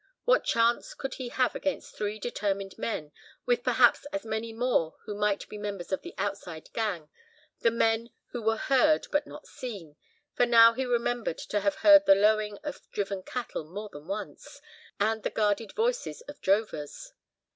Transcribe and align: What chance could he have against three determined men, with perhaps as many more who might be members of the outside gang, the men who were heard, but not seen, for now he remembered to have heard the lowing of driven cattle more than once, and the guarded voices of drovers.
What 0.25 0.43
chance 0.43 0.95
could 0.95 1.13
he 1.13 1.29
have 1.29 1.53
against 1.53 1.93
three 1.95 2.17
determined 2.17 2.75
men, 2.79 3.11
with 3.45 3.61
perhaps 3.63 4.05
as 4.05 4.25
many 4.25 4.51
more 4.51 4.95
who 5.05 5.13
might 5.13 5.47
be 5.47 5.59
members 5.59 5.91
of 5.91 6.01
the 6.01 6.15
outside 6.17 6.73
gang, 6.73 7.11
the 7.59 7.69
men 7.69 8.09
who 8.31 8.41
were 8.41 8.57
heard, 8.57 9.05
but 9.11 9.27
not 9.27 9.45
seen, 9.45 9.95
for 10.33 10.47
now 10.47 10.73
he 10.73 10.85
remembered 10.87 11.37
to 11.37 11.59
have 11.59 11.75
heard 11.85 12.07
the 12.07 12.15
lowing 12.15 12.57
of 12.63 12.81
driven 12.91 13.21
cattle 13.21 13.63
more 13.63 13.89
than 13.89 14.07
once, 14.07 14.59
and 14.99 15.21
the 15.21 15.29
guarded 15.29 15.71
voices 15.75 16.21
of 16.21 16.41
drovers. 16.41 17.13